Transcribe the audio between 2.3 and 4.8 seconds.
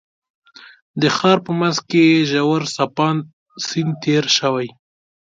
ژور څپاند سیند تېر شوی.